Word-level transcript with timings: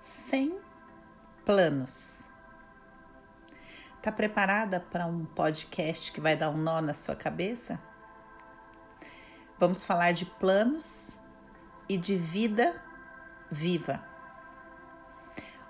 sem 0.00 0.58
planos. 1.44 2.30
Tá 4.02 4.10
preparada 4.10 4.80
para 4.80 5.06
um 5.06 5.24
podcast 5.26 6.10
que 6.10 6.20
vai 6.20 6.36
dar 6.36 6.50
um 6.50 6.56
nó 6.56 6.80
na 6.80 6.94
sua 6.94 7.14
cabeça? 7.14 7.78
Vamos 9.58 9.84
falar 9.84 10.12
de 10.12 10.24
planos 10.24 11.20
e 11.88 11.98
de 11.98 12.16
vida 12.16 12.82
viva. 13.50 14.02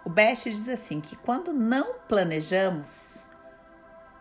O 0.05 0.09
Best 0.09 0.49
diz 0.49 0.69
assim 0.69 1.01
que 1.01 1.17
quando 1.17 1.53
não 1.53 1.95
planejamos, 2.07 3.27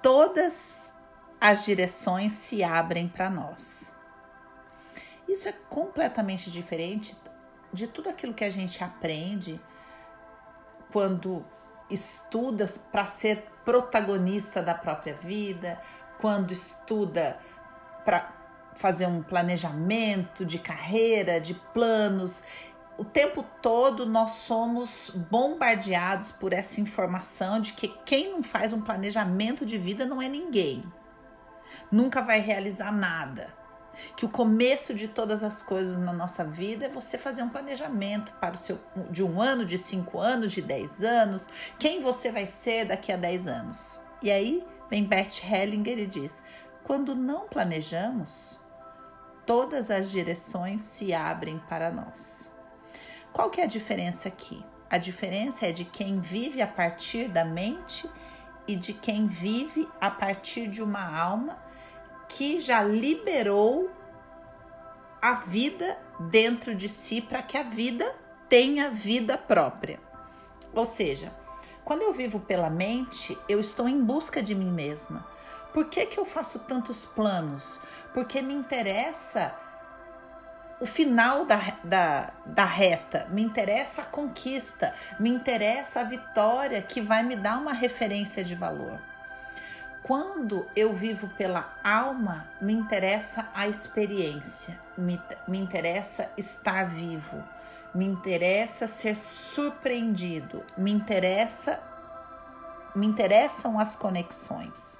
todas 0.02 0.92
as 1.40 1.64
direções 1.66 2.34
se 2.34 2.64
abrem 2.64 3.08
para 3.08 3.30
nós. 3.30 3.96
Isso 5.28 5.48
é 5.48 5.54
completamente 5.70 6.52
diferente 6.52 7.16
de 7.72 7.88
tudo 7.88 8.10
aquilo 8.10 8.34
que 8.34 8.44
a 8.44 8.50
gente 8.50 8.84
aprende 8.84 9.62
quando 10.92 11.46
estuda 11.90 12.66
para 12.92 13.06
ser 13.06 13.48
protagonista 13.66 14.62
da 14.62 14.74
própria 14.74 15.14
vida, 15.14 15.80
quando 16.20 16.52
estuda 16.52 17.38
para 18.06 18.32
fazer 18.76 19.08
um 19.08 19.22
planejamento 19.22 20.46
de 20.46 20.58
carreira, 20.58 21.40
de 21.40 21.54
planos. 21.54 22.44
O 22.98 23.06
tempo 23.06 23.44
todo 23.62 24.06
nós 24.06 24.32
somos 24.32 25.12
bombardeados 25.30 26.32
por 26.32 26.54
essa 26.54 26.82
informação 26.82 27.60
de 27.60 27.74
que 27.74 27.88
quem 28.06 28.32
não 28.32 28.44
faz 28.44 28.74
um 28.74 28.82
planejamento 28.82 29.66
de 29.66 29.78
vida 29.78 30.06
não 30.06 30.22
é 30.22 30.28
ninguém. 30.28 30.84
Nunca 31.92 32.22
vai 32.22 32.40
realizar 32.40 32.92
nada 32.92 33.59
que 34.16 34.26
o 34.26 34.30
começo 34.30 34.94
de 34.94 35.08
todas 35.08 35.44
as 35.44 35.62
coisas 35.62 35.98
na 35.98 36.14
nossa 36.14 36.44
vida 36.44 36.86
é 36.86 36.90
você 36.90 37.18
fazer 37.18 37.44
um 37.44 37.50
planejamento 37.50 38.34
para 38.40 38.56
o 38.56 38.58
seu 38.58 38.80
de 39.10 39.24
um 39.24 39.42
ano, 39.42 39.66
de 39.66 39.78
cinco 39.78 40.20
anos, 40.20 40.52
de 40.52 40.62
dez 40.62 41.04
anos, 41.04 41.48
quem 41.78 42.02
você 42.02 42.32
vai 42.32 42.48
ser 42.48 42.86
daqui 42.86 43.12
a 43.12 43.18
dez 43.18 43.48
anos. 43.48 44.02
E 44.22 44.32
aí 44.32 44.64
vem 44.90 45.04
Bert 45.04 45.44
Hellinger 45.44 46.00
e 46.00 46.06
diz: 46.06 46.44
quando 46.84 47.16
não 47.16 47.48
planejamos, 47.48 48.60
todas 49.46 49.90
as 49.90 50.12
direções 50.12 50.82
se 50.82 51.14
abrem 51.14 51.60
para 51.70 51.92
nós. 51.92 52.52
Qual 53.32 53.50
que 53.50 53.62
é 53.62 53.64
a 53.64 53.68
diferença 53.68 54.28
aqui? 54.28 54.64
A 54.90 54.98
diferença 54.98 55.68
é 55.68 55.72
de 55.72 55.86
quem 55.86 56.20
vive 56.20 56.62
a 56.62 56.68
partir 56.68 57.28
da 57.28 57.46
mente 57.46 58.10
e 58.68 58.76
de 58.76 58.92
quem 58.92 59.28
vive 59.28 59.88
a 60.02 60.10
partir 60.10 60.68
de 60.68 60.82
uma 60.82 61.04
alma 61.04 61.58
que 62.30 62.60
já 62.60 62.82
liberou 62.82 63.90
a 65.22 65.34
vida 65.34 65.98
dentro 66.20 66.74
de 66.74 66.88
si 66.88 67.20
para 67.20 67.42
que 67.42 67.58
a 67.58 67.64
vida 67.64 68.16
tenha 68.48 68.90
vida 68.90 69.38
própria. 69.38 70.00
Ou 70.74 70.86
seja, 70.86 71.32
quando 71.84 72.04
eu 72.04 72.14
vivo 72.14 72.40
pela 72.40 72.70
mente, 72.70 73.38
eu 73.50 73.60
estou 73.60 73.90
em 73.90 74.02
busca 74.02 74.42
de 74.42 74.54
mim 74.56 74.72
mesma. 74.72 75.26
Por 75.74 75.86
que, 75.86 76.06
que 76.06 76.20
eu 76.20 76.26
faço 76.26 76.60
tantos 76.60 77.06
planos? 77.06 77.80
Porque 78.14 78.42
me 78.42 78.54
interessa 78.54 79.54
o 80.80 80.86
final 80.86 81.46
da, 81.46 81.60
da, 81.84 82.34
da 82.46 82.66
reta, 82.66 83.28
me 83.30 83.42
interessa 83.42 84.04
a 84.04 84.06
conquista, 84.06 84.94
me 85.20 85.30
interessa 85.30 86.00
a 86.00 86.04
vitória 86.04 86.82
que 86.82 87.02
vai 87.02 87.22
me 87.22 87.36
dar 87.36 87.58
uma 87.58 87.74
referência 87.74 88.44
de 88.44 88.56
valor. 88.56 89.00
Quando 90.04 90.66
eu 90.76 90.94
vivo 90.94 91.28
pela 91.38 91.78
alma, 91.84 92.50
me 92.62 92.74
interessa 92.74 93.50
a 93.54 93.68
experiência, 93.68 94.80
me, 94.98 95.22
me 95.48 95.60
interessa 95.60 96.32
estar 96.38 96.88
vivo, 96.88 97.44
me 97.94 98.06
interessa 98.06 98.88
ser 98.88 99.16
surpreendido, 99.16 100.64
me 100.78 100.92
interessa 100.92 101.80
me 102.96 103.06
interessam 103.06 103.80
as 103.80 103.96
conexões. 103.96 105.00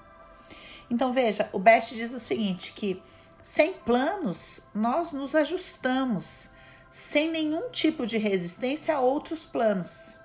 Então 0.90 1.12
veja, 1.12 1.50
o 1.52 1.60
Bert 1.60 1.90
diz 1.90 2.14
o 2.14 2.20
seguinte 2.20 2.74
que 2.74 3.02
sem 3.42 3.74
planos 3.74 4.62
nós 4.74 5.12
nos 5.12 5.34
ajustamos 5.34 6.50
sem 6.92 7.32
nenhum 7.32 7.70
tipo 7.72 8.06
de 8.06 8.18
resistência 8.18 8.96
a 8.96 9.00
outros 9.00 9.46
planos 9.46 10.19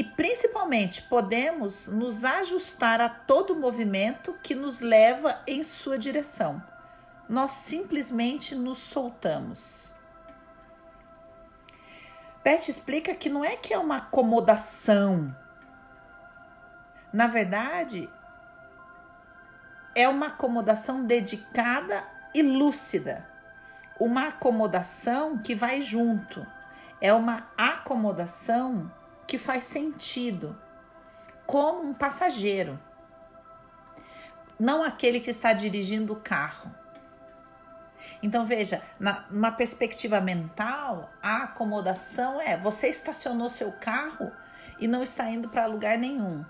e 0.00 0.02
principalmente 0.02 1.02
podemos 1.02 1.86
nos 1.86 2.24
ajustar 2.24 3.02
a 3.02 3.08
todo 3.10 3.54
movimento 3.54 4.32
que 4.42 4.54
nos 4.54 4.80
leva 4.80 5.42
em 5.46 5.62
sua 5.62 5.98
direção. 5.98 6.62
Nós 7.28 7.50
simplesmente 7.50 8.54
nos 8.54 8.78
soltamos. 8.78 9.94
Beth 12.42 12.70
explica 12.70 13.14
que 13.14 13.28
não 13.28 13.44
é 13.44 13.56
que 13.56 13.74
é 13.74 13.78
uma 13.78 13.96
acomodação. 13.96 15.36
Na 17.12 17.26
verdade, 17.26 18.08
é 19.94 20.08
uma 20.08 20.28
acomodação 20.28 21.04
dedicada 21.04 22.02
e 22.34 22.40
lúcida. 22.40 23.28
Uma 23.98 24.28
acomodação 24.28 25.36
que 25.36 25.54
vai 25.54 25.82
junto. 25.82 26.46
É 27.02 27.12
uma 27.12 27.46
acomodação 27.58 28.90
que 29.30 29.38
faz 29.38 29.62
sentido, 29.62 30.58
como 31.46 31.84
um 31.84 31.94
passageiro, 31.94 32.76
não 34.58 34.82
aquele 34.82 35.20
que 35.20 35.30
está 35.30 35.52
dirigindo 35.52 36.14
o 36.14 36.20
carro. 36.20 36.68
Então 38.20 38.44
veja, 38.44 38.82
na, 38.98 39.52
perspectiva 39.52 40.20
mental, 40.20 41.12
a 41.22 41.44
acomodação 41.44 42.40
é 42.40 42.56
você 42.56 42.88
estacionou 42.88 43.48
seu 43.48 43.70
carro 43.70 44.32
e 44.80 44.88
não 44.88 45.00
está 45.00 45.30
indo 45.30 45.48
para 45.48 45.66
lugar 45.66 45.96
nenhum. 45.96 46.44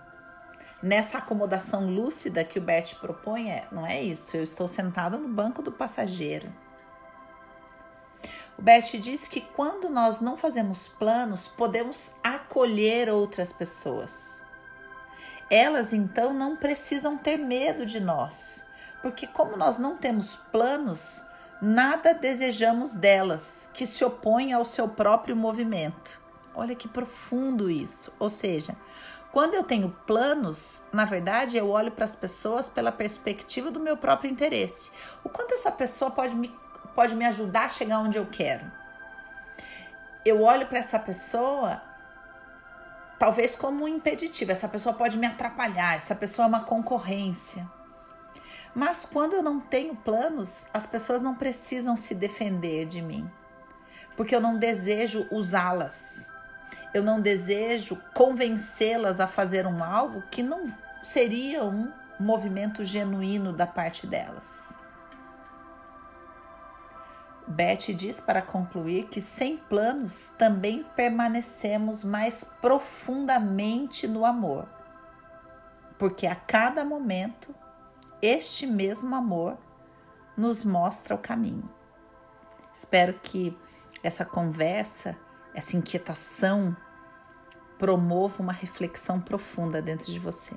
Nessa 0.82 1.18
acomodação 1.18 1.90
lúcida 1.90 2.44
que 2.44 2.58
o 2.58 2.62
Bert 2.62 2.94
propõe, 2.94 3.50
é, 3.50 3.68
não 3.70 3.86
é 3.86 4.00
isso. 4.00 4.38
Eu 4.38 4.42
estou 4.42 4.66
sentado 4.66 5.18
no 5.18 5.28
banco 5.28 5.60
do 5.60 5.70
passageiro. 5.70 6.50
O 8.60 8.62
Bert 8.62 8.92
diz 8.98 9.26
que 9.26 9.40
quando 9.40 9.88
nós 9.88 10.20
não 10.20 10.36
fazemos 10.36 10.86
planos, 10.86 11.48
podemos 11.48 12.14
acolher 12.22 13.08
outras 13.08 13.54
pessoas. 13.54 14.44
Elas 15.48 15.94
então 15.94 16.34
não 16.34 16.54
precisam 16.54 17.16
ter 17.16 17.38
medo 17.38 17.86
de 17.86 17.98
nós, 17.98 18.62
porque 19.00 19.26
como 19.26 19.56
nós 19.56 19.78
não 19.78 19.96
temos 19.96 20.36
planos, 20.52 21.24
nada 21.62 22.12
desejamos 22.12 22.92
delas 22.94 23.70
que 23.72 23.86
se 23.86 24.04
opõem 24.04 24.52
ao 24.52 24.66
seu 24.66 24.86
próprio 24.86 25.34
movimento. 25.34 26.20
Olha 26.54 26.74
que 26.74 26.86
profundo 26.86 27.70
isso. 27.70 28.12
Ou 28.18 28.28
seja, 28.28 28.76
quando 29.32 29.54
eu 29.54 29.64
tenho 29.64 29.88
planos, 30.06 30.82
na 30.92 31.06
verdade 31.06 31.56
eu 31.56 31.70
olho 31.70 31.92
para 31.92 32.04
as 32.04 32.14
pessoas 32.14 32.68
pela 32.68 32.92
perspectiva 32.92 33.70
do 33.70 33.80
meu 33.80 33.96
próprio 33.96 34.30
interesse. 34.30 34.90
O 35.24 35.30
quanto 35.30 35.54
essa 35.54 35.72
pessoa 35.72 36.10
pode 36.10 36.36
me 36.36 36.54
pode 36.94 37.14
me 37.14 37.26
ajudar 37.26 37.64
a 37.64 37.68
chegar 37.68 37.98
onde 37.98 38.18
eu 38.18 38.26
quero. 38.26 38.64
Eu 40.24 40.42
olho 40.42 40.66
para 40.66 40.78
essa 40.78 40.98
pessoa 40.98 41.82
talvez 43.20 43.54
como 43.54 43.84
um 43.84 43.88
impeditivo. 43.88 44.50
Essa 44.50 44.66
pessoa 44.66 44.94
pode 44.94 45.18
me 45.18 45.26
atrapalhar, 45.26 45.94
essa 45.94 46.14
pessoa 46.14 46.46
é 46.46 46.48
uma 46.48 46.64
concorrência. 46.64 47.68
Mas 48.74 49.04
quando 49.04 49.34
eu 49.34 49.42
não 49.42 49.60
tenho 49.60 49.94
planos, 49.94 50.66
as 50.72 50.86
pessoas 50.86 51.20
não 51.20 51.34
precisam 51.34 51.96
se 51.98 52.14
defender 52.14 52.86
de 52.86 53.02
mim, 53.02 53.30
porque 54.16 54.34
eu 54.34 54.40
não 54.40 54.56
desejo 54.56 55.26
usá-las. 55.30 56.32
Eu 56.94 57.02
não 57.02 57.20
desejo 57.20 58.00
convencê-las 58.14 59.20
a 59.20 59.26
fazer 59.26 59.66
um 59.66 59.84
algo 59.84 60.22
que 60.30 60.42
não 60.42 60.72
seria 61.02 61.62
um 61.62 61.92
movimento 62.18 62.84
genuíno 62.84 63.52
da 63.52 63.66
parte 63.66 64.06
delas. 64.06 64.79
Beth 67.50 67.92
diz 67.96 68.20
para 68.20 68.40
concluir 68.40 69.08
que 69.08 69.20
sem 69.20 69.56
planos 69.56 70.28
também 70.38 70.84
permanecemos 70.94 72.04
mais 72.04 72.44
profundamente 72.44 74.06
no 74.06 74.24
amor, 74.24 74.68
porque 75.98 76.28
a 76.28 76.36
cada 76.36 76.84
momento 76.84 77.52
este 78.22 78.68
mesmo 78.68 79.16
amor 79.16 79.58
nos 80.36 80.62
mostra 80.62 81.12
o 81.12 81.18
caminho. 81.18 81.68
Espero 82.72 83.14
que 83.14 83.58
essa 84.00 84.24
conversa, 84.24 85.18
essa 85.52 85.76
inquietação, 85.76 86.76
promova 87.80 88.42
uma 88.42 88.52
reflexão 88.52 89.20
profunda 89.20 89.82
dentro 89.82 90.06
de 90.06 90.20
você. 90.20 90.54